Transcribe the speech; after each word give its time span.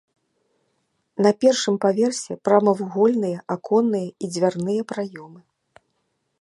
На 1.25 1.31
першым 1.43 1.75
паверсе 1.83 2.33
прамавугольныя 2.49 3.37
аконныя 3.57 4.09
і 4.09 4.25
дзвярныя 4.33 4.81
праёмы. 4.93 5.41